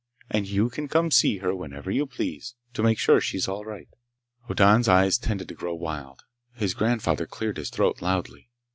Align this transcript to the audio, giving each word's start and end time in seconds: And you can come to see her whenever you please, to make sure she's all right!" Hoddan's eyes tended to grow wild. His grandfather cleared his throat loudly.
And 0.31 0.47
you 0.47 0.71
can 0.71 0.87
come 0.87 1.11
to 1.11 1.15
see 1.15 1.37
her 1.37 1.55
whenever 1.55 1.91
you 1.91 2.07
please, 2.07 2.55
to 2.73 2.81
make 2.81 2.97
sure 2.97 3.21
she's 3.21 3.47
all 3.47 3.63
right!" 3.63 3.87
Hoddan's 4.47 4.87
eyes 4.89 5.19
tended 5.19 5.47
to 5.49 5.53
grow 5.53 5.75
wild. 5.75 6.23
His 6.55 6.73
grandfather 6.73 7.27
cleared 7.27 7.57
his 7.57 7.69
throat 7.69 8.01
loudly. 8.01 8.49